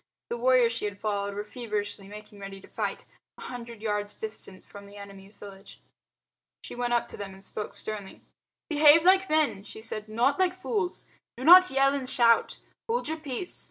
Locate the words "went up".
6.73-7.07